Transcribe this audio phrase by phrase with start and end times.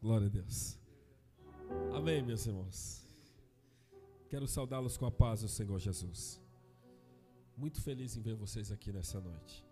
[0.00, 0.78] Glória a Deus.
[1.92, 3.04] Amém, meus irmãos.
[4.28, 6.40] Quero saudá-los com a paz do Senhor Jesus.
[7.56, 9.66] Muito feliz em ver vocês aqui nessa noite.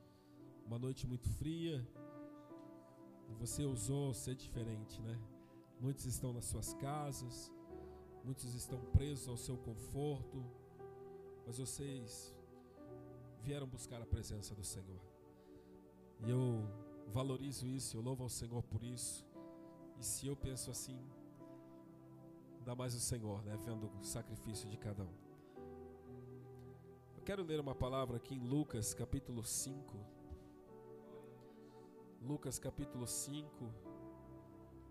[0.66, 1.86] Uma noite muito fria.
[3.38, 5.16] Você ousou ser diferente, né?
[5.80, 7.52] Muitos estão nas suas casas,
[8.24, 10.44] muitos estão presos ao seu conforto,
[11.46, 12.34] mas vocês
[13.42, 15.00] vieram buscar a presença do Senhor.
[16.24, 16.68] E eu
[17.08, 19.25] valorizo isso, eu louvo ao Senhor por isso.
[19.98, 20.98] E se eu penso assim,
[22.64, 23.56] dá mais o Senhor, né?
[23.64, 25.14] Vendo o sacrifício de cada um.
[27.16, 29.96] Eu quero ler uma palavra aqui em Lucas capítulo 5.
[32.22, 33.72] Lucas capítulo 5,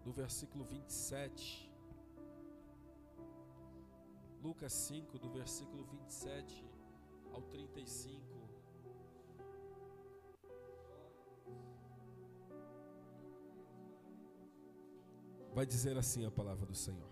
[0.06, 1.72] no versículo 27.
[4.42, 6.66] Lucas 5, do versículo 27
[7.34, 8.35] ao 35.
[15.56, 17.10] Vai dizer assim a palavra do Senhor.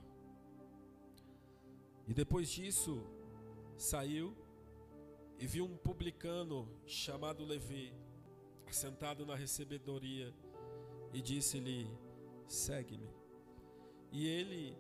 [2.06, 3.02] E depois disso,
[3.78, 4.36] saiu
[5.40, 7.94] e viu um publicano chamado Levi,
[8.68, 10.36] assentado na recebedoria,
[11.14, 11.88] e disse-lhe:
[12.46, 13.10] Segue-me.
[14.12, 14.78] E ele,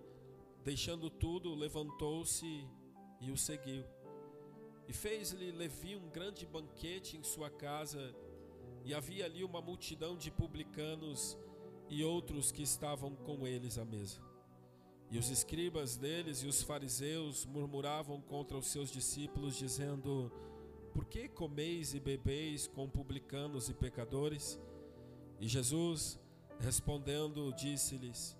[0.61, 2.67] deixando tudo, levantou-se
[3.21, 3.85] e o seguiu.
[4.89, 8.13] E fez-lhe Levi um grande banquete em sua casa,
[8.83, 11.37] e havia ali uma multidão de publicanos
[11.89, 14.19] e outros que estavam com eles à mesa.
[15.09, 20.31] E os escribas deles e os fariseus murmuravam contra os seus discípulos, dizendo:
[20.91, 24.59] Por que comeis e bebeis com publicanos e pecadores?
[25.39, 26.19] E Jesus,
[26.59, 28.35] respondendo, disse-lhes: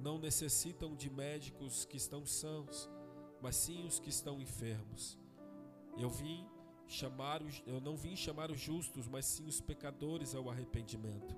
[0.00, 2.88] Não necessitam de médicos que estão sãos,
[3.42, 5.18] mas sim os que estão enfermos.
[5.98, 6.46] Eu vim
[6.86, 11.36] chamar os, eu não vim chamar os justos, mas sim os pecadores ao arrependimento.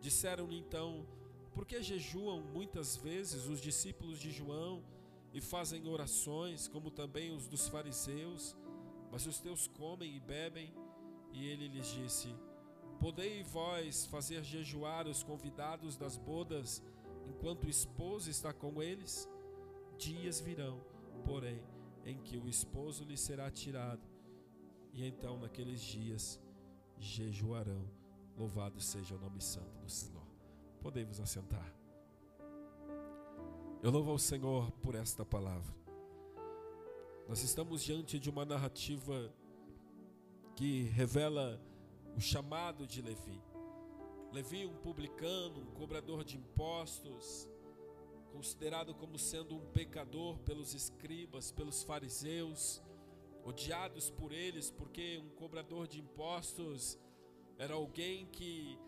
[0.00, 1.06] Disseram-lhe então:
[1.54, 4.82] Por que jejuam muitas vezes os discípulos de João
[5.32, 8.56] e fazem orações, como também os dos fariseus,
[9.10, 10.72] mas os teus comem e bebem?
[11.32, 12.34] E ele lhes disse:
[13.00, 16.82] Podei vós fazer jejuar os convidados das bodas
[17.28, 19.28] enquanto o esposo está com eles?
[19.98, 20.80] Dias virão,
[21.24, 21.60] porém,
[22.04, 24.08] em que o esposo lhe será tirado,
[24.92, 26.40] e então naqueles dias
[26.98, 27.97] jejuarão
[28.38, 30.22] Louvado seja o nome santo do Senhor.
[30.80, 31.74] Podemos assentar.
[33.82, 35.74] Eu louvo ao Senhor por esta palavra.
[37.28, 39.34] Nós estamos diante de uma narrativa
[40.54, 41.60] que revela
[42.16, 43.42] o chamado de Levi.
[44.30, 47.48] Levi, um publicano, um cobrador de impostos,
[48.30, 52.80] considerado como sendo um pecador pelos escribas, pelos fariseus,
[53.42, 56.96] odiados por eles, porque um cobrador de impostos
[57.58, 58.78] era alguém que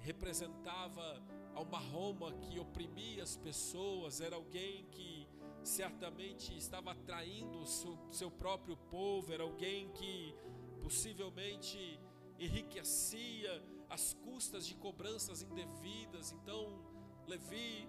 [0.00, 1.22] representava
[1.56, 5.26] uma Roma que oprimia as pessoas, era alguém que
[5.62, 10.34] certamente estava atraindo o seu, seu próprio povo, era alguém que
[10.82, 12.00] possivelmente
[12.38, 16.32] enriquecia as custas de cobranças indevidas.
[16.32, 16.80] Então,
[17.26, 17.88] Levi,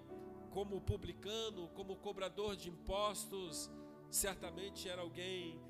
[0.51, 3.69] como publicano, como cobrador de impostos,
[4.09, 5.61] certamente era alguém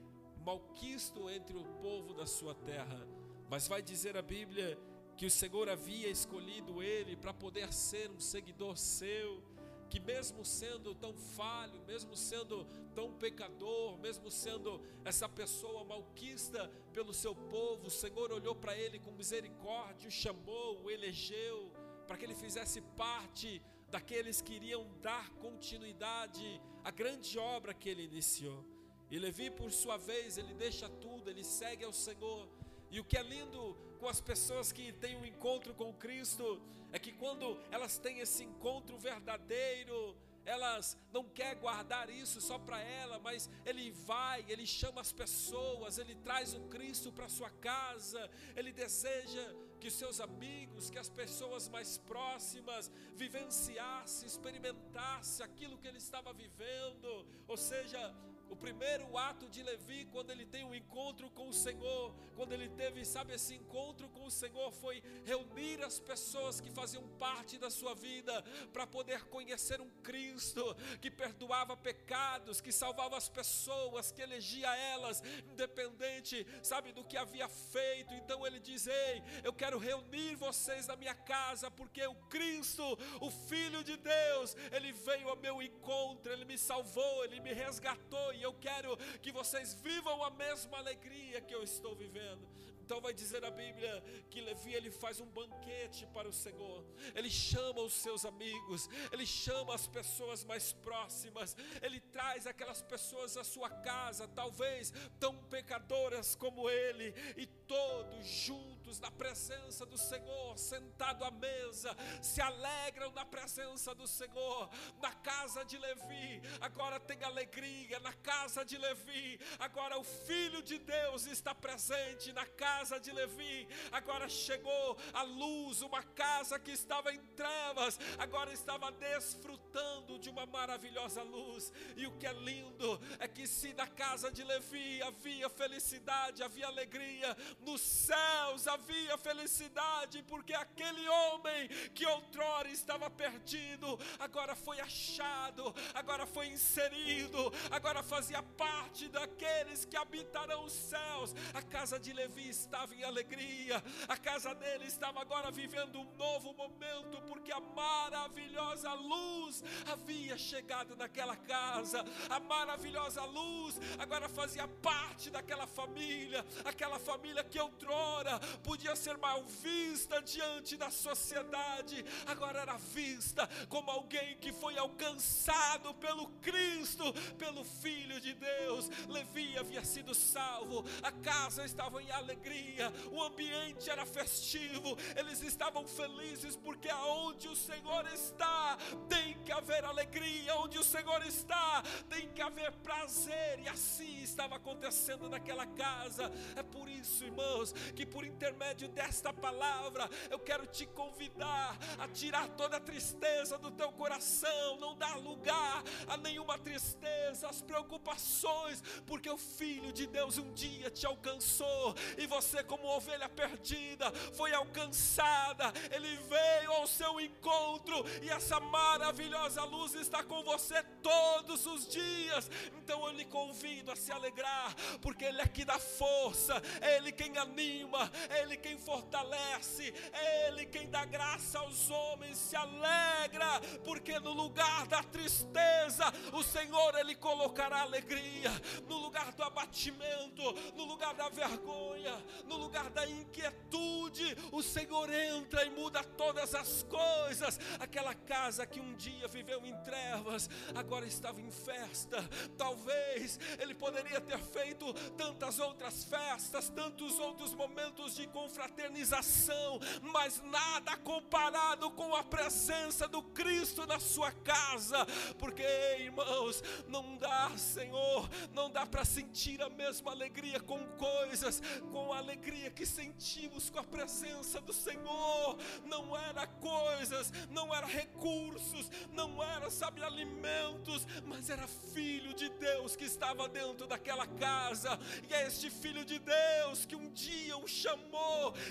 [0.45, 3.07] malquisto entre o povo da sua terra
[3.49, 4.77] mas vai dizer a Bíblia
[5.17, 9.43] que o Senhor havia escolhido ele para poder ser um seguidor seu,
[9.89, 17.13] que mesmo sendo tão falho, mesmo sendo tão pecador, mesmo sendo essa pessoa malquista pelo
[17.13, 21.71] seu povo, o Senhor olhou para ele com misericórdia, o chamou, o elegeu,
[22.07, 28.03] para que ele fizesse parte daqueles que iriam dar continuidade à grande obra que ele
[28.03, 28.63] iniciou.
[29.09, 32.47] E Levi, por sua vez, ele deixa tudo, ele segue ao Senhor
[32.91, 36.61] e o que é lindo com as pessoas que têm um encontro com Cristo
[36.91, 42.79] é que quando elas têm esse encontro verdadeiro, elas não quer guardar isso só para
[42.81, 48.29] ela, mas ele vai, ele chama as pessoas, ele traz o Cristo para sua casa,
[48.55, 55.87] ele deseja que os seus amigos, que as pessoas mais próximas vivenciassem, experimentassem aquilo que
[55.87, 58.13] ele estava vivendo, ou seja,
[58.49, 62.69] o primeiro ato de Levi, quando ele tem um encontro com o Senhor, quando ele
[62.69, 67.69] teve, sabe, esse encontro com o Senhor, foi reunir as pessoas que faziam parte da
[67.69, 68.41] sua vida
[68.73, 75.21] para poder conhecer um Cristo que perdoava pecados, que salvava as pessoas, que elegia elas,
[75.51, 78.13] independente, sabe, do que havia feito.
[78.13, 82.83] Então ele diz: Ei, eu quero reunir vocês na minha casa, porque o Cristo,
[83.21, 88.33] o Filho de Deus, ele veio ao meu encontro, ele me salvou, ele me resgatou
[88.39, 92.47] e eu quero que vocês vivam a mesma alegria que eu estou vivendo.
[92.89, 96.83] Então vai dizer a Bíblia que Levi ele faz um banquete para o Senhor.
[97.13, 103.37] Ele chama os seus amigos, ele chama as pessoas mais próximas, ele traz aquelas pessoas
[103.37, 110.57] à sua casa, talvez tão pecadoras como ele, e todos juntos na presença do Senhor,
[110.57, 114.69] sentado à mesa, se alegram na presença do Senhor.
[115.01, 120.79] Na casa de Levi, agora tem alegria, na casa de Levi, agora o filho de
[120.79, 127.13] Deus está presente na casa de Levi, agora chegou a luz, uma casa que estava
[127.13, 131.71] em trevas, agora estava desfrutando de uma maravilhosa luz.
[131.95, 136.67] E o que é lindo é que se na casa de Levi havia felicidade, havia
[136.67, 138.78] alegria, nos céus havia
[139.17, 148.01] felicidade, porque aquele homem que outrora estava perdido, agora foi achado, agora foi inserido, agora
[148.01, 151.33] fazia parte daqueles que habitarão os céus.
[151.53, 156.53] A casa de Levi estava em alegria, a casa dele estava agora vivendo um novo
[156.53, 165.29] momento, porque a maravilhosa luz havia chegado naquela casa, a maravilhosa luz agora fazia parte
[165.29, 168.39] daquela família, aquela família que outrora
[168.69, 175.91] podia ser mal vista diante da sociedade, agora era vista como alguém que foi alcançado
[175.95, 178.87] pelo Cristo, pelo Filho de Deus.
[179.07, 185.87] Levi havia sido salvo, a casa estava em alegria o ambiente era festivo, eles estavam
[185.87, 188.77] felizes porque aonde o Senhor está,
[189.07, 194.57] tem que haver alegria, onde o Senhor está, tem que haver prazer, e assim estava
[194.57, 196.31] acontecendo naquela casa.
[196.55, 198.58] É por isso, irmãos, que por intermédio
[198.89, 204.97] desta palavra, eu quero te convidar a tirar toda a tristeza do teu coração, não
[204.97, 211.05] dar lugar a nenhuma tristeza, as preocupações, porque o Filho de Deus um dia te
[211.05, 211.95] alcançou.
[212.17, 218.59] E você você, como ovelha perdida, foi alcançada, Ele veio ao seu encontro, e essa
[218.59, 222.49] maravilhosa luz está com você todos os dias.
[222.77, 227.11] Então eu lhe convido a se alegrar, porque Ele é que dá força, é Ele
[227.11, 232.37] quem anima, é Ele quem fortalece, é Ele quem dá graça aos homens.
[232.37, 238.51] Se alegra, porque no lugar da tristeza, o Senhor Ele colocará alegria,
[238.87, 240.43] no lugar do abatimento,
[240.75, 242.15] no lugar da vergonha,
[242.45, 247.59] no lugar da inquietude, o Senhor entra e muda todas as coisas.
[247.79, 252.17] Aquela casa que um dia viveu em trevas, agora estava em festa.
[252.57, 260.95] Talvez ele poderia ter feito tantas outras festas, tantos outros momentos de confraternização, mas nada
[260.97, 265.05] comparado com a presença do Cristo na sua casa,
[265.37, 265.63] porque
[265.99, 272.17] irmãos, não dá, Senhor, não dá para sentir a mesma alegria com coisas, com a
[272.17, 275.57] alegria que sentimos com a presença do Senhor.
[275.85, 282.95] Não era coisas, não era recursos, não era, sabe, alimentos, mas era filho de Deus
[282.95, 284.97] que estava dentro daquela casa,
[285.29, 288.18] e é este filho de Deus que um dia o chamou,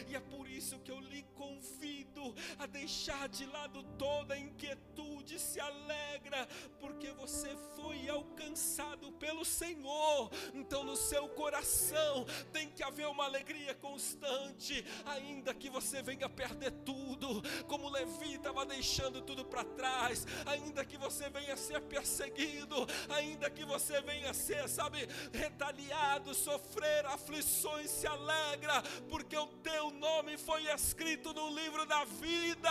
[0.09, 4.39] e é por isso que eu lhe convido a deixar de lado toda a
[5.37, 6.47] se alegra,
[6.79, 13.75] porque você foi alcançado pelo Senhor, então no seu coração tem que haver uma alegria
[13.75, 20.85] constante, ainda que você venha perder tudo, como Levi estava deixando tudo para trás, ainda
[20.85, 28.06] que você venha ser perseguido, ainda que você venha ser, sabe, retaliado, sofrer aflições, se
[28.06, 32.70] alegra, porque o teu nome foi escrito no livro da vida,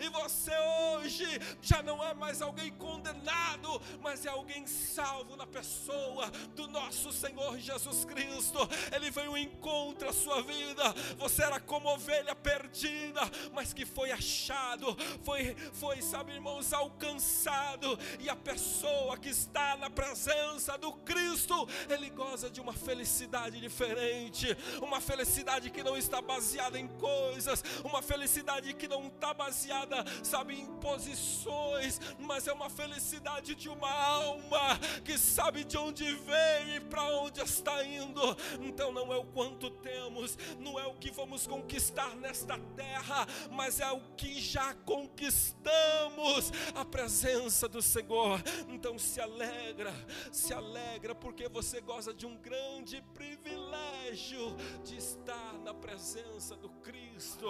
[0.00, 0.52] e você
[0.96, 1.26] hoje
[1.60, 7.58] já não é mais alguém condenado, mas é alguém salvo na pessoa do nosso Senhor
[7.58, 8.58] Jesus Cristo.
[8.92, 10.92] Ele veio em encontro a sua vida.
[11.18, 13.20] Você era como ovelha perdida,
[13.52, 17.98] mas que foi achado, foi, foi, sabe, irmãos, alcançado.
[18.18, 24.56] E a pessoa que está na presença do Cristo, ele goza de uma felicidade diferente,
[24.80, 30.54] uma felicidade que não está baseada em coisas, uma felicidade que não está baseada, sabe,
[30.54, 31.73] em posições,
[32.18, 37.40] mas é uma felicidade de uma alma que sabe de onde vem e para onde
[37.40, 38.20] está indo.
[38.60, 43.80] Então não é o quanto temos, não é o que vamos conquistar nesta terra, mas
[43.80, 48.42] é o que já conquistamos a presença do Senhor.
[48.68, 49.92] Então se alegra,
[50.32, 57.46] se alegra, porque você goza de um grande privilégio de estar na presença do Cristo.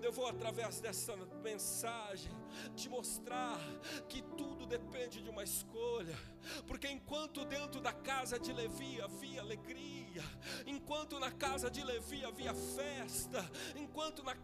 [0.00, 2.32] Eu vou, através dessa mensagem,
[2.74, 3.41] te mostrar
[4.08, 6.16] que tudo depende de uma escolha.
[6.66, 10.22] Porque enquanto dentro da casa de Levi havia alegria,
[10.66, 14.34] enquanto na casa de Levi havia festa, enquanto na,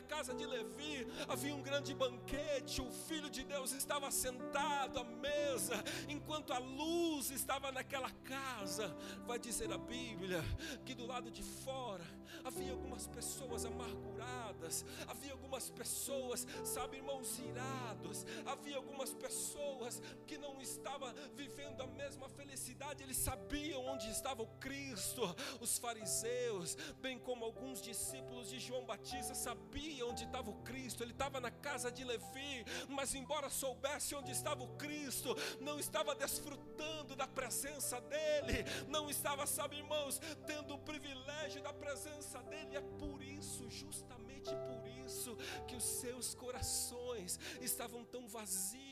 [0.00, 5.82] casa de Levi havia um grande banquete, o Filho de Deus estava sentado à mesa,
[6.08, 8.94] enquanto a luz estava naquela casa,
[9.26, 10.42] vai dizer a Bíblia
[10.84, 12.04] que do lado de fora
[12.44, 20.60] havia algumas pessoas amarguradas, havia algumas pessoas, sabe, irmãos, irados, havia algumas pessoas que não
[20.60, 25.22] estavam vivendo a mesma felicidade, eles sabiam onde estava o Cristo,
[25.60, 31.12] os fariseus, bem como alguns discípulos de João Batista sabiam onde estava o Cristo, ele
[31.12, 37.14] estava na casa de Levi, mas embora soubesse onde estava o Cristo, não estava desfrutando
[37.14, 43.22] da presença dele, não estava, sabe, irmãos, tendo o privilégio da presença dele, é por
[43.22, 45.36] isso, justamente por isso,
[45.68, 48.87] que os seus corações estavam tão vazios,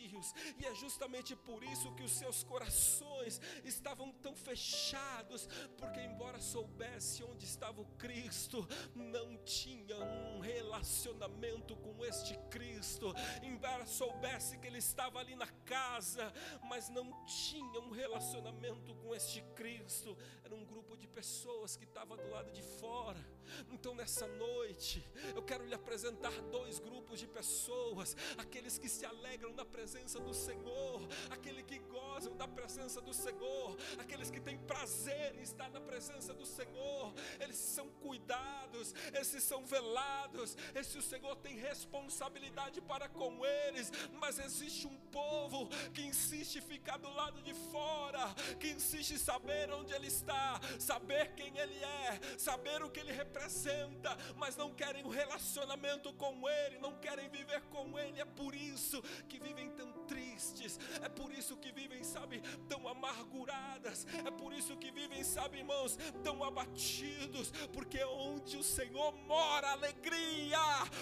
[0.58, 7.24] e é justamente por isso que os seus corações estavam tão fechados, porque, embora soubesse
[7.24, 14.78] onde estava o Cristo, não tinha um relacionamento com este Cristo, embora soubesse que ele
[14.78, 16.32] estava ali na casa,
[16.64, 22.16] mas não tinha um relacionamento com este Cristo, era um grupo de pessoas que estava
[22.16, 23.24] do lado de fora.
[23.70, 25.02] Então, nessa noite,
[25.34, 30.32] eu quero lhe apresentar dois grupos de pessoas: aqueles que se alegram na presença do
[30.32, 35.80] Senhor, aqueles que gozam da presença do Senhor, aqueles que têm prazer em estar na
[35.80, 37.12] presença do Senhor.
[37.40, 43.90] Eles são cuidados, esses são velados, esse o Senhor tem responsabilidade para com eles.
[44.20, 49.92] Mas existe um povo que insiste ficar do lado de fora, que insiste saber onde
[49.92, 55.08] Ele está, saber quem Ele é, saber o que Ele representa, mas não querem um
[55.08, 58.20] relacionamento com Ele, não querem viver com Ele.
[58.20, 64.06] É por isso que vivem tão tristes, é por isso que vivem, sabe, tão amarguradas,
[64.24, 70.58] é por isso que vivem, sabe, irmãos, tão abatidos, porque onde o Senhor mora, alegria,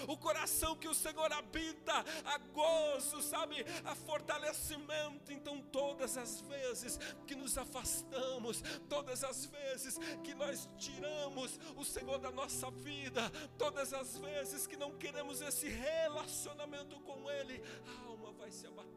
[0.07, 1.93] o coração que o Senhor habita,
[2.25, 5.31] a gozo, sabe, a fortalecimento.
[5.31, 12.19] Então, todas as vezes que nos afastamos, todas as vezes que nós tiramos o Senhor
[12.19, 18.31] da nossa vida, todas as vezes que não queremos esse relacionamento com Ele, a alma
[18.33, 18.94] vai se abatendo,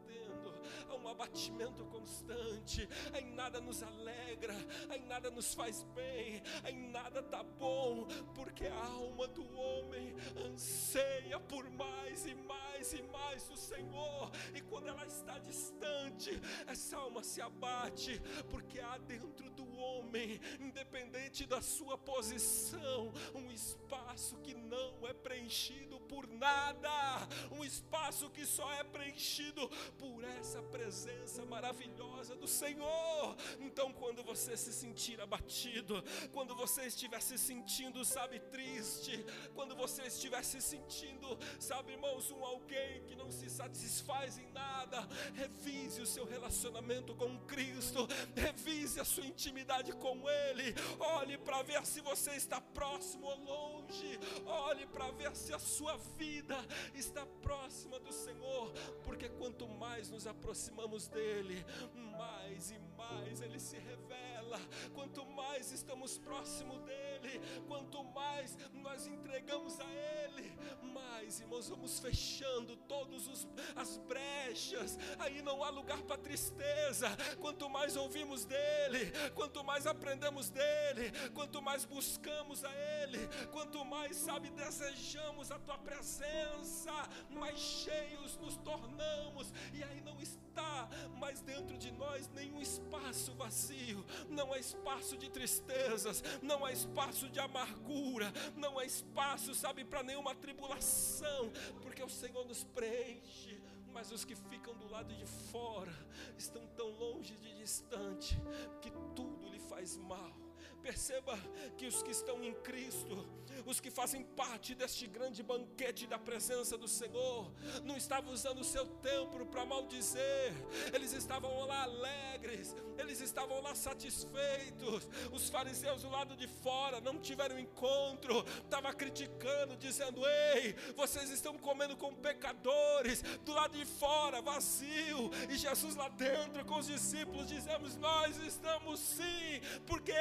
[0.89, 4.55] há um abatimento constante, em nada nos alegra,
[4.95, 11.39] em nada nos faz bem, em nada está bom, porque a alma do homem anseia
[11.39, 17.23] por mais e mais e mais do Senhor, e quando ela está distante, essa alma
[17.23, 25.07] se abate, porque há dentro do homem, independente da sua posição, um espaço que não
[25.07, 32.47] é preenchido por nada, um espaço que só é preenchido por essa presença maravilhosa do
[32.47, 33.37] Senhor.
[33.59, 40.03] Então, quando você se sentir abatido, quando você estiver se sentindo, sabe, triste, quando você
[40.03, 46.05] estiver se sentindo, sabe, irmãos, um alguém que não se satisfaz em nada, revise o
[46.05, 49.68] seu relacionamento com Cristo, revise a sua intimidade
[49.99, 55.53] com Ele, olhe para ver se você está próximo ou longe, olhe para ver se
[55.53, 56.57] a sua vida
[56.93, 58.73] está próxima do Senhor,
[59.03, 64.59] porque quanto mais nos aproximamos dEle, mais e mais Ele se revela,
[64.93, 72.75] quanto mais estamos próximo dEle, quanto mais nós entregamos a Ele, mais, irmãos, vamos fechando
[72.75, 77.07] todas as brechas, aí não há lugar para tristeza,
[77.39, 84.17] quanto mais ouvimos dEle, quanto mais aprendemos dEle, quanto mais buscamos a Ele, quanto mais,
[84.17, 86.91] sabe, desejamos a Tua presença,
[87.29, 94.05] mais cheios nos tornamos, e aí não está mais dentro de nós nenhum espaço vazio,
[94.29, 100.03] não há espaço de tristezas, não há espaço de amargura, não há espaço, sabe, para
[100.03, 101.51] nenhuma tribulação,
[101.81, 103.59] porque o Senhor nos preenche
[103.93, 105.93] mas os que ficam do lado de fora
[106.37, 108.39] estão tão longe de distante
[108.81, 109.38] que tudo
[109.79, 110.48] faz mal.
[110.81, 111.37] Perceba
[111.77, 113.27] que os que estão em Cristo,
[113.65, 117.51] os que fazem parte deste grande banquete da presença do Senhor,
[117.83, 120.53] não estavam usando o seu templo para maldizer,
[120.93, 125.09] eles estavam lá alegres, eles estavam lá satisfeitos.
[125.31, 131.57] Os fariseus do lado de fora não tiveram encontro, estavam criticando, dizendo: Ei, vocês estão
[131.57, 137.47] comendo com pecadores, do lado de fora, vazio, e Jesus lá dentro com os discípulos,
[137.47, 140.13] dizemos: Nós estamos sim, porque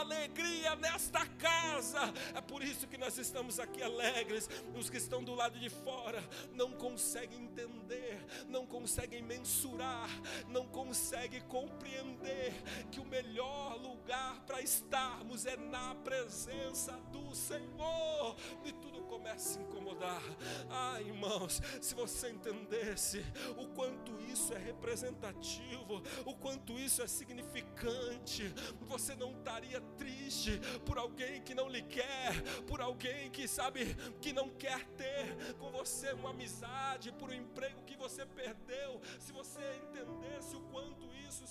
[0.00, 2.00] alegria nesta casa.
[2.34, 4.48] É por isso que nós estamos aqui alegres.
[4.74, 6.22] Os que estão do lado de fora
[6.52, 10.08] não conseguem entender não conseguem mensurar,
[10.48, 12.52] não conseguem compreender
[12.90, 18.36] que o melhor lugar para estarmos é na presença do Senhor.
[18.64, 20.22] E tudo começa a incomodar.
[20.70, 23.24] Ah, irmãos, se você entendesse
[23.56, 30.98] o quanto isso é representativo, o quanto isso é significante, você não estaria triste por
[30.98, 36.12] alguém que não lhe quer, por alguém que sabe que não quer ter com você
[36.12, 39.00] uma amizade, por um emprego que você perdeu.
[39.18, 41.46] Se você entendesse o quanto isso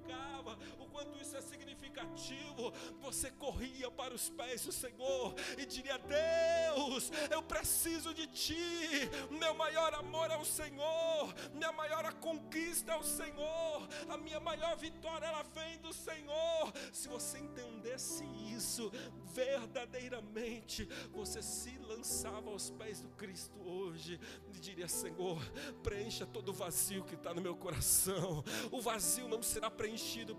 [0.00, 5.98] significava, o quanto isso é significativo, você corria para os pés do Senhor e diria:
[5.98, 12.96] Deus, eu preciso de Ti, meu maior amor é o Senhor, minha maior conquista é
[12.96, 16.72] o Senhor, a minha maior vitória ela vem do Senhor.
[16.92, 18.90] Se você entendesse isso
[19.32, 24.18] verdadeiramente, você se lançava aos pés do Cristo hoje
[24.52, 25.40] e diria: Senhor,
[25.82, 28.44] preencha todo o vazio que está no meu coração.
[28.70, 29.89] O vazio não será preenchido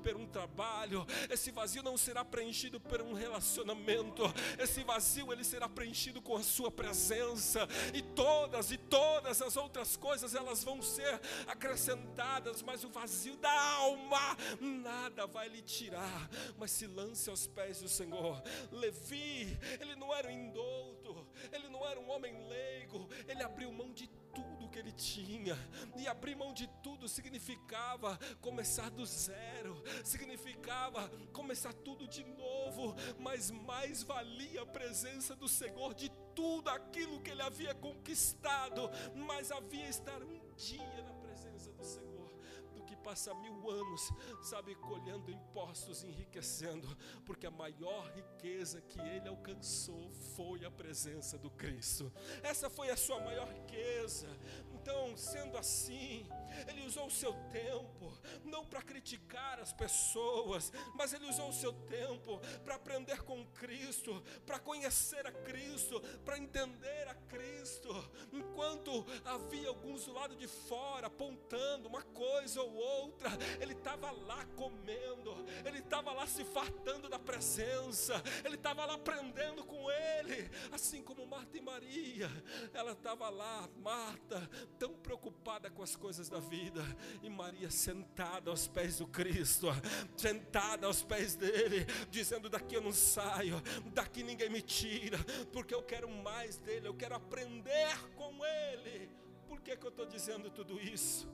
[0.01, 4.23] por um trabalho, esse vazio não será preenchido por um relacionamento,
[4.57, 9.95] esse vazio ele será preenchido com a Sua presença, e todas e todas as outras
[9.97, 16.29] coisas elas vão ser acrescentadas, mas o vazio da alma nada vai lhe tirar.
[16.57, 18.41] Mas se lance aos pés do Senhor.
[18.71, 23.91] Levi, ele não era um indouto, ele não era um homem leigo, ele abriu mão
[23.91, 25.57] de tudo que ele tinha.
[25.97, 33.51] E abrir mão de tudo significava começar do zero, significava começar tudo de novo, mas
[33.51, 39.87] mais valia a presença do Senhor de tudo aquilo que ele havia conquistado, mas havia
[39.87, 42.20] estar um dia na presença do Senhor
[43.03, 46.87] passa mil anos, sabe, colhendo impostos, enriquecendo,
[47.25, 52.11] porque a maior riqueza que ele alcançou foi a presença do Cristo.
[52.43, 54.27] Essa foi a sua maior riqueza.
[54.81, 56.25] Então, sendo assim,
[56.67, 58.11] ele usou o seu tempo
[58.43, 64.23] não para criticar as pessoas, mas ele usou o seu tempo para aprender com Cristo,
[64.43, 67.89] para conhecer a Cristo, para entender a Cristo.
[68.33, 74.43] Enquanto havia alguns do lado de fora apontando uma coisa ou outra, ele estava lá
[74.55, 81.03] comendo, ele estava lá se fartando da presença, ele estava lá aprendendo com ele, assim
[81.03, 82.29] como Marta e Maria,
[82.73, 86.81] ela estava lá, Marta, tão preocupada com as coisas da vida,
[87.21, 89.67] e Maria sentada aos pés do Cristo,
[90.17, 93.61] sentada aos pés dele, dizendo: Daqui eu não saio,
[93.93, 95.17] daqui ninguém me tira,
[95.51, 99.09] porque eu quero mais dele, eu quero aprender com ele.
[99.47, 101.29] Por que, que eu estou dizendo tudo isso?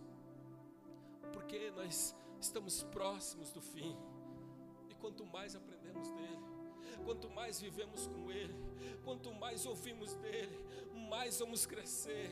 [1.32, 3.96] Porque nós estamos próximos do fim,
[4.90, 6.48] e quanto mais aprendemos dele,
[7.08, 8.54] quanto mais vivemos com Ele,
[9.04, 10.60] quanto mais ouvimos dele,
[11.10, 12.30] mais vamos crescer,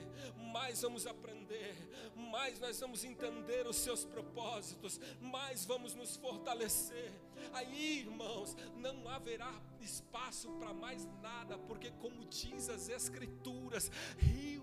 [0.54, 1.76] mais vamos aprender,
[2.16, 7.12] mais nós vamos entender os seus propósitos, mais vamos nos fortalecer.
[7.54, 13.92] Aí, irmãos, não haverá espaço para mais nada, porque, como diz as Escrituras,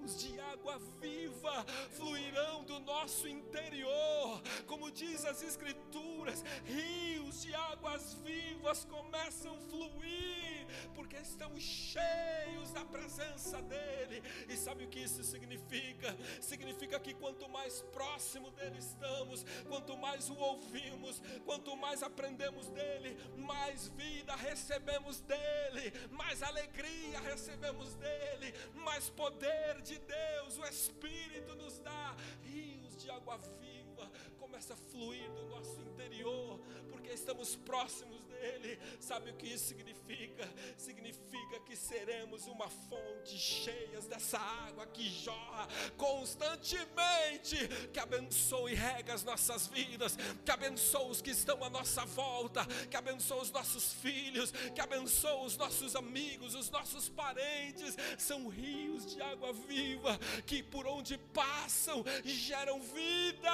[0.03, 4.43] rios de água viva fluirão do nosso interior.
[4.67, 12.85] Como diz as Escrituras, rios de águas vivas começam a fluir, porque estão cheios da
[12.85, 14.23] presença dEle.
[14.49, 16.17] E sabe o que isso significa?
[16.41, 21.21] Significa que quanto mais próximo dEle estamos, quanto mais o ouvimos,
[21.53, 29.99] quanto mais aprendemos dEle, mais vida recebemos dEle, mais alegria recebemos dEle, mais poder de
[29.99, 32.17] Deus, o Espírito nos dá.
[32.43, 36.59] Rios de água viva, começa a fluir do nosso interior,
[37.03, 38.79] porque estamos próximos dele.
[39.01, 40.49] Sabe o que isso significa?
[40.77, 47.57] Significa que seremos uma fonte cheias dessa água que jorra constantemente,
[47.93, 52.65] que abençoe e rega as nossas vidas, que abençoe os que estão à nossa volta,
[52.89, 57.97] que abençoe os nossos filhos, que abençoe os nossos amigos, os nossos parentes.
[58.17, 63.51] São rios de água viva que por onde passam geram vida.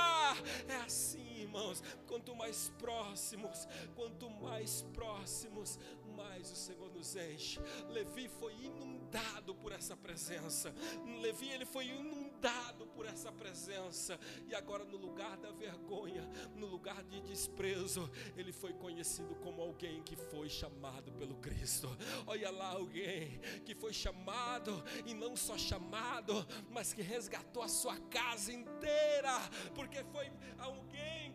[0.68, 5.78] É assim irmãos, quanto mais próximos, quanto mais próximos,
[6.16, 7.60] mais o Senhor nos enche.
[7.90, 10.74] Levi foi inundado por essa presença.
[11.20, 17.04] Levi ele foi inundado por essa presença e agora no lugar da vergonha, no lugar
[17.04, 21.88] de desprezo, ele foi conhecido como alguém que foi chamado pelo Cristo.
[22.26, 26.34] Olha lá alguém que foi chamado e não só chamado,
[26.70, 29.38] mas que resgatou a sua casa inteira,
[29.74, 30.87] porque foi alguém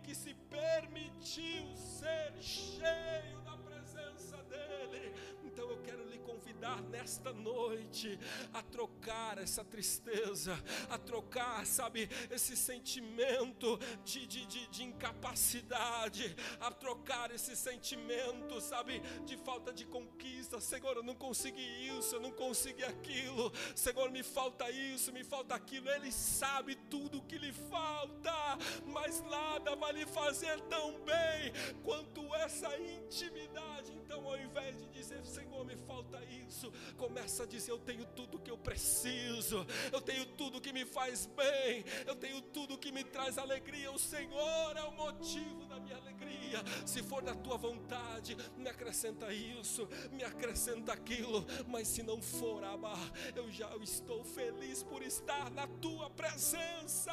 [0.04, 3.43] que se permitiu ser cheio
[6.64, 8.18] convidar nesta noite
[8.54, 10.58] a trocar essa tristeza,
[10.90, 19.02] a trocar, sabe, esse sentimento de, de, de, de incapacidade, a trocar esse sentimento, sabe,
[19.26, 20.62] de falta de conquista.
[20.62, 23.52] Senhor, eu não consegui isso, eu não consegui aquilo.
[23.76, 25.90] Senhor, me falta isso, me falta aquilo.
[25.90, 31.52] Ele sabe tudo o que lhe falta, mas nada vai lhe fazer tão bem
[31.84, 33.92] quanto essa intimidade.
[33.92, 36.33] Então, ao invés de dizer, Senhor, me falta isso,
[36.98, 41.26] começa a dizer: Eu tenho tudo que eu preciso, eu tenho tudo que me faz
[41.26, 43.92] bem, eu tenho tudo que me traz alegria.
[43.92, 46.64] O Senhor é o motivo da minha alegria.
[46.86, 52.64] Se for da tua vontade, me acrescenta isso, me acrescenta aquilo, mas se não for,
[52.64, 52.94] Abba,
[53.36, 57.12] eu já estou feliz por estar na tua presença.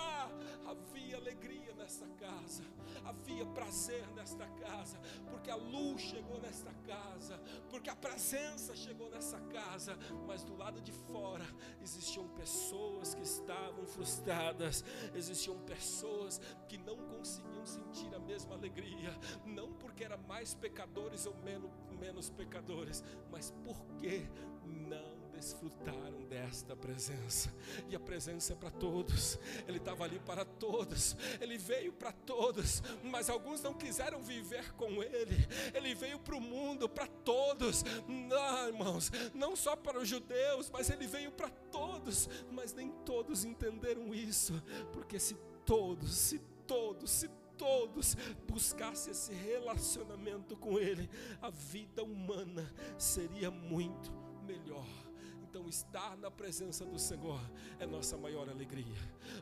[0.66, 2.62] Havia alegria nessa casa,
[3.04, 4.98] havia prazer nesta casa,
[5.30, 10.80] porque a luz chegou nesta casa, porque a presença chegou nessa casa, mas do lado
[10.80, 11.44] de fora
[11.80, 19.72] existiam pessoas que estavam frustradas, existiam pessoas que não conseguiam sentir a mesma alegria, não
[19.72, 24.28] porque eram mais pecadores ou menos, menos pecadores, mas porque
[24.64, 27.52] não desfrutaram desta presença.
[27.88, 29.38] E a presença é para todos.
[29.66, 31.16] Ele estava ali para todos.
[31.40, 35.48] Ele veio para todos, mas alguns não quiseram viver com ele.
[35.74, 37.82] Ele veio para o mundo, para todos.
[38.06, 43.44] Não, irmãos, não só para os judeus, mas ele veio para todos, mas nem todos
[43.44, 48.16] entenderam isso, porque se todos, se todos, se todos
[48.48, 51.08] buscassem esse relacionamento com Ele,
[51.42, 54.10] a vida humana seria muito
[54.46, 55.09] melhor.
[55.50, 57.40] Então, estar na presença do Senhor
[57.80, 58.96] é nossa maior alegria.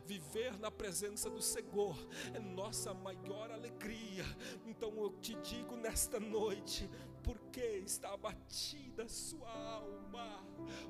[0.07, 1.95] Viver na presença do Senhor
[2.33, 4.25] é nossa maior alegria.
[4.65, 6.89] Então, eu te digo nesta noite:
[7.23, 10.43] por que está abatida a sua alma?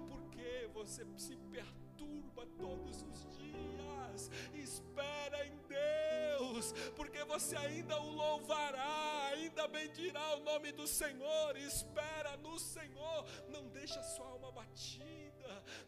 [0.08, 3.78] Por que você se perturba todos os dias?
[4.53, 11.55] Espera em Deus, porque você ainda o louvará, ainda bendirá o nome do Senhor.
[11.58, 15.38] Espera no Senhor, não deixa sua alma abatida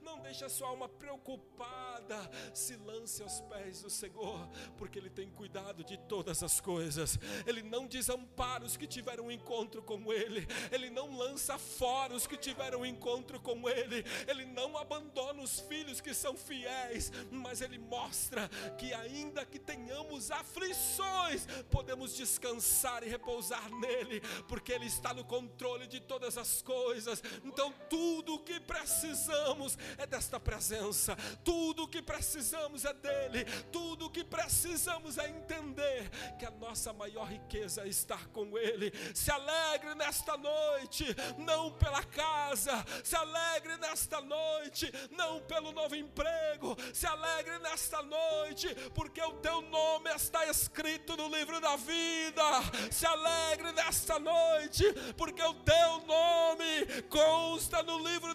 [0.01, 4.47] não deixe a sua alma preocupada, se lance aos pés do Senhor,
[4.77, 9.31] porque Ele tem cuidado de todas as coisas, Ele não desampara os que tiveram um
[9.31, 14.45] encontro com Ele, Ele não lança fora os que tiveram um encontro com Ele, Ele
[14.45, 21.45] não abandona os filhos que são fiéis, mas Ele mostra que, ainda que tenhamos aflições,
[21.69, 27.73] podemos descansar e repousar nele, porque Ele está no controle de todas as coisas, então
[27.89, 29.50] tudo o que precisamos
[29.97, 31.15] é desta presença.
[31.43, 33.45] Tudo o que precisamos é dele.
[33.71, 38.91] Tudo o que precisamos é entender que a nossa maior riqueza é estar com ele.
[39.13, 41.05] Se alegre nesta noite,
[41.37, 42.85] não pela casa.
[43.03, 46.75] Se alegre nesta noite, não pelo novo emprego.
[46.93, 52.43] Se alegre nesta noite, porque o teu nome está escrito no livro da vida.
[52.91, 54.85] Se alegre nesta noite,
[55.17, 58.33] porque o teu nome consta no livro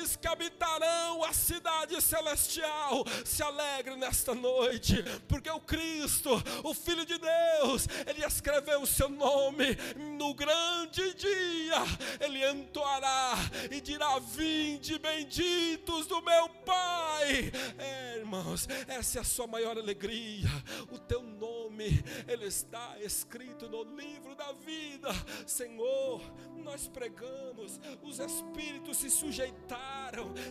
[0.00, 3.04] daqueles que habitarão a cidade celestial.
[3.24, 6.30] Se alegre nesta noite, porque o Cristo,
[6.64, 9.76] o Filho de Deus, ele escreveu o seu nome
[10.18, 11.82] no grande dia.
[12.20, 13.34] Ele entoará
[13.70, 17.52] e dirá: Vinde, benditos do meu Pai.
[17.78, 20.48] É, irmãos, essa é a sua maior alegria.
[20.90, 25.08] O teu nome, ele está escrito no livro da vida.
[25.46, 26.20] Senhor,
[26.56, 29.89] nós pregamos, os espíritos se sujeitaram.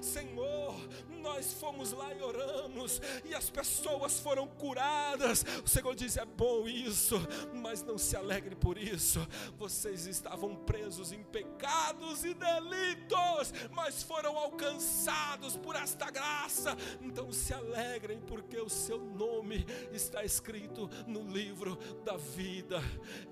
[0.01, 0.75] Senhor,
[1.21, 5.45] nós fomos lá e oramos, e as pessoas foram curadas.
[5.63, 7.15] O Senhor diz: é bom isso,
[7.53, 9.25] mas não se alegre por isso.
[9.57, 16.75] Vocês estavam presos em pecados e delitos, mas foram alcançados por esta graça.
[17.01, 22.79] Então se alegrem, porque o seu nome está escrito no livro da vida.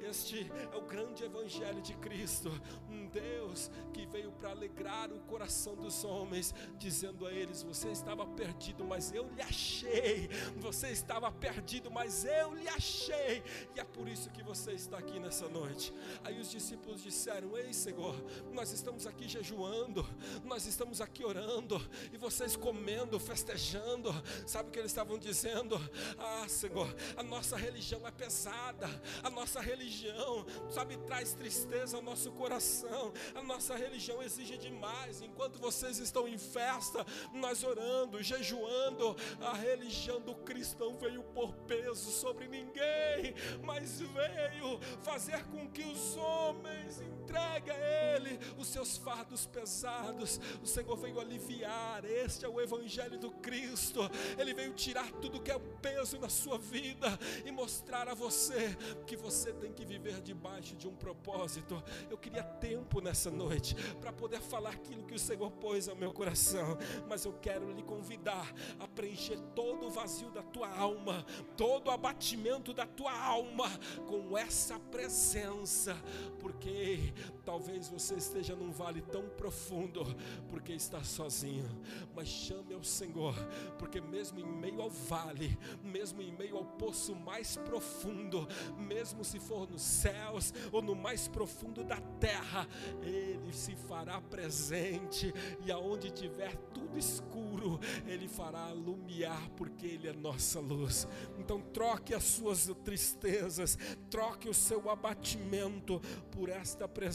[0.02, 2.52] Este é o grande evangelho de Cristo
[2.90, 8.26] um Deus que veio para alegrar o coração dos homens, dizendo a eles: Você estava
[8.26, 10.30] perdido, mas eu lhe achei.
[10.58, 13.44] Você estava perdido, mas eu lhe achei.
[13.76, 15.94] E é por isso que você está aqui nessa noite.
[16.24, 18.16] Aí os discípulos disseram: Ei, Senhor,
[18.52, 20.08] nós estamos aqui jejuando,
[20.44, 21.82] nós estamos aqui orando,
[22.12, 24.14] e vocês comendo, festejando.
[24.46, 25.78] Sabe o que eles estavam dizendo?
[26.18, 28.88] Ah, Senhor, a nossa religião é pesada,
[29.24, 35.22] a nossa religião, sabe, traz tristeza ao nosso coração, a nossa religião exige demais.
[35.22, 42.12] Enquanto vocês estão em festa, nós orando, jejuando, a religião do cristão veio por peso
[42.12, 49.46] sobre ninguém, mas veio fazer com que os homens entreguem a Ele os seus fardos
[49.46, 50.40] pesados.
[50.64, 52.06] O Senhor veio aliviar.
[52.06, 54.00] Este é o Evangelho do Cristo.
[54.38, 59.18] Ele veio tirar tudo que é peso na sua vida e mostrar a você que
[59.18, 61.84] você tem que viver debaixo de um propósito.
[62.10, 66.14] Eu queria tempo nessa noite para poder falar aquilo que o Senhor pôs ao meu
[66.14, 71.26] coração, mas eu quero lhe convidar a preencher todo o vazio da tua alma,
[71.58, 73.70] todo o abatimento da tua alma
[74.08, 75.96] com essa presença,
[76.40, 77.14] porque
[77.46, 80.04] talvez você esteja num vale tão profundo
[80.50, 81.70] porque está sozinho,
[82.16, 83.36] mas chame ao Senhor,
[83.78, 89.40] porque mesmo em meio ao vale, mesmo em meio ao poço mais profundo, mesmo se
[89.40, 92.68] for nos céus ou no mais profundo da terra,
[93.02, 95.34] Ele se fará presente,
[95.66, 101.08] e aonde tiver tudo escuro, Ele fará alumiar, porque Ele é nossa luz.
[101.38, 103.78] Então, troque as suas tristezas,
[104.10, 106.00] troque o seu abatimento
[106.32, 107.07] por esta presença,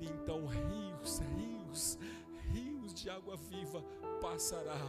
[0.00, 1.98] e então rios, rios,
[2.50, 3.82] rios de água viva
[4.20, 4.80] passará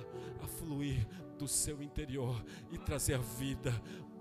[0.41, 1.05] a fluir
[1.37, 2.41] do seu interior
[2.71, 3.71] e trazer vida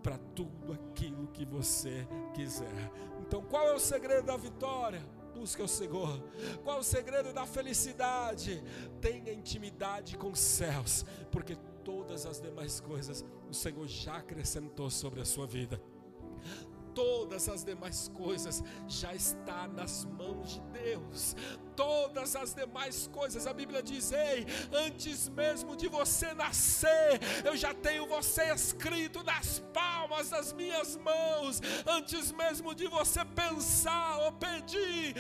[0.03, 2.91] para tudo aquilo que você quiser.
[3.21, 5.03] Então, qual é o segredo da vitória?
[5.35, 6.21] Busca o Senhor.
[6.65, 8.63] Qual é o segredo da felicidade?
[9.01, 15.21] Tenha intimidade com os céus, porque todas as demais coisas o Senhor já acrescentou sobre
[15.21, 15.81] a sua vida
[16.97, 21.37] todas as demais coisas já está nas mãos de Deus.
[21.77, 27.75] Todas as demais coisas, a Bíblia diz: Ei, antes mesmo de você nascer, eu já
[27.75, 31.61] tenho você escrito nas palmas das minhas mãos.
[31.87, 35.15] Antes mesmo de você pensar ou pedir,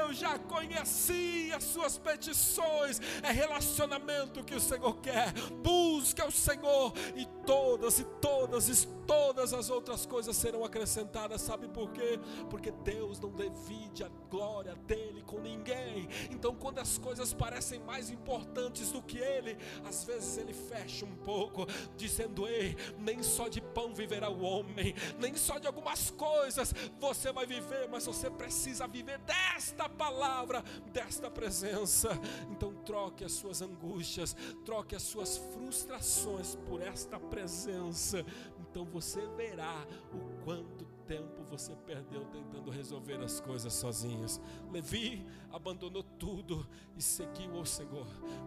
[0.00, 3.00] eu já conheci as suas petições.
[3.22, 5.32] É relacionamento que o Senhor quer.
[5.62, 11.40] Busca o Senhor e todas e todas e todas as outras coisas serão acrescentadas.
[11.42, 12.18] Sabe por quê?
[12.48, 15.89] Porque Deus não divide a glória dele com ninguém.
[16.30, 21.16] Então, quando as coisas parecem mais importantes do que ele, às vezes ele fecha um
[21.16, 26.74] pouco, dizendo: Ei, nem só de pão viverá o homem, nem só de algumas coisas
[26.98, 32.10] você vai viver, mas você precisa viver desta palavra, desta presença.
[32.50, 38.24] Então, troque as suas angústias, troque as suas frustrações por esta presença.
[38.58, 44.40] Então, você verá o quanto tempo você perdeu tentando resolver as coisas sozinhos.
[44.70, 46.64] Levi abandonou tudo
[46.96, 48.06] e seguiu ao Senhor.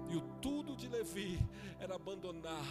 [0.10, 1.46] E o tudo de Levi
[1.78, 2.64] era abandonar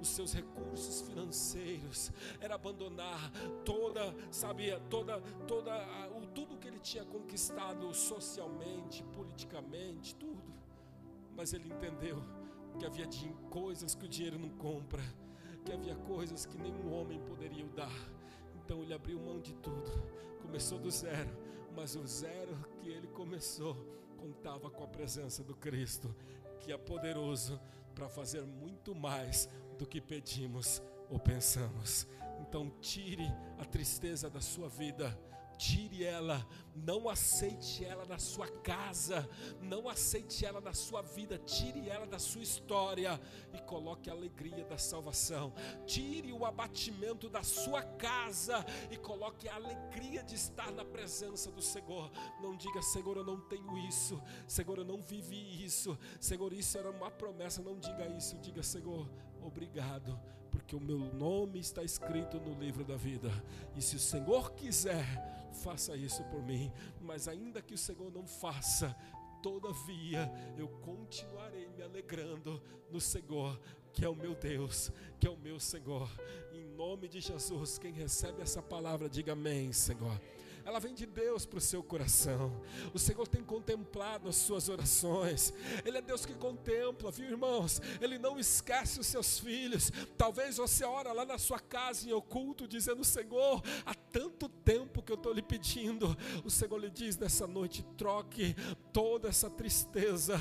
[0.00, 3.30] os seus recursos financeiros, era abandonar
[3.66, 5.76] toda, sabia, toda, toda
[6.16, 10.54] o tudo que ele tinha conquistado socialmente, politicamente, tudo.
[11.36, 12.24] Mas ele entendeu
[12.78, 13.06] que havia
[13.50, 15.02] coisas que o dinheiro não compra,
[15.66, 17.92] que havia coisas que nenhum homem poderia dar
[18.64, 20.02] então ele abriu mão de tudo,
[20.40, 21.30] começou do zero,
[21.76, 23.76] mas o zero que ele começou
[24.16, 26.14] contava com a presença do Cristo,
[26.60, 27.60] que é poderoso
[27.94, 29.48] para fazer muito mais
[29.78, 32.06] do que pedimos ou pensamos.
[32.40, 33.26] Então tire
[33.58, 35.16] a tristeza da sua vida
[35.56, 39.28] Tire ela, não aceite ela na sua casa,
[39.60, 43.20] não aceite ela na sua vida, tire ela da sua história
[43.52, 45.52] e coloque a alegria da salvação.
[45.86, 51.62] Tire o abatimento da sua casa e coloque a alegria de estar na presença do
[51.62, 52.10] Senhor.
[52.42, 56.90] Não diga, Senhor, eu não tenho isso, Senhor, eu não vivi isso, Senhor, isso era
[56.90, 57.62] uma promessa.
[57.62, 59.08] Não diga isso, diga, Senhor,
[59.42, 60.18] obrigado,
[60.50, 63.30] porque o meu nome está escrito no livro da vida.
[63.76, 65.06] E se o Senhor quiser,
[65.54, 66.72] faça isso por mim.
[67.00, 68.94] Mas ainda que o Senhor não faça,
[69.42, 73.60] todavia eu continuarei me alegrando no Senhor,
[73.92, 76.10] que é o meu Deus, que é o meu Senhor.
[76.52, 80.20] Em nome de Jesus, quem recebe essa palavra, diga amém, Senhor
[80.64, 82.60] ela vem de Deus para o seu coração.
[82.92, 85.52] O Senhor tem contemplado as suas orações.
[85.84, 87.80] Ele é Deus que contempla, viu, irmãos?
[88.00, 89.92] Ele não esquece os seus filhos.
[90.16, 95.12] Talvez você ora lá na sua casa em oculto, dizendo: Senhor, há tanto tempo que
[95.12, 96.16] eu estou lhe pedindo.
[96.44, 98.54] O Senhor lhe diz nessa noite: troque
[98.92, 100.38] toda essa tristeza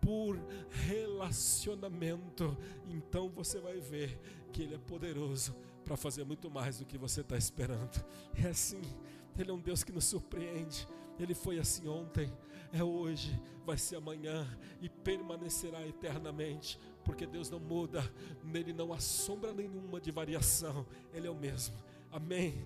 [0.00, 0.38] por
[0.70, 2.56] relacionamento.
[2.88, 4.20] Então você vai ver
[4.52, 8.04] que Ele é poderoso para fazer muito mais do que você está esperando.
[8.34, 8.82] É assim.
[9.38, 10.86] Ele é um Deus que nos surpreende.
[11.18, 12.32] Ele foi assim ontem,
[12.72, 14.46] é hoje, vai ser amanhã
[14.80, 18.02] e permanecerá eternamente, porque Deus não muda,
[18.44, 20.86] nele não há sombra nenhuma de variação.
[21.12, 21.76] Ele é o mesmo
[22.16, 22.64] Amém.